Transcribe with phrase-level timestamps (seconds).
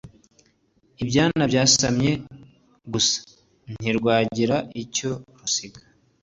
[1.03, 2.11] ibyana byasamye
[2.93, 3.17] gusa,
[3.73, 5.89] ntirwagira icyo rusigaza